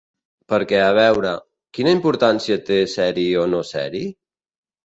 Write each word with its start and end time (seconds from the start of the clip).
Perquè 0.53 0.79
a 0.85 0.95
veure, 0.99 1.33
quina 1.79 1.93
importància 1.97 2.57
té 2.71 2.81
ser-hi 2.97 3.29
o 3.43 3.47
no 3.55 3.61
ser-hi? 3.75 4.07